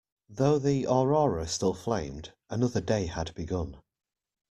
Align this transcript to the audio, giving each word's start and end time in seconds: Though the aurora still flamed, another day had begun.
Though 0.29 0.57
the 0.57 0.87
aurora 0.87 1.45
still 1.47 1.75
flamed, 1.75 2.33
another 2.49 2.81
day 2.81 3.05
had 3.05 3.35
begun. 3.35 3.77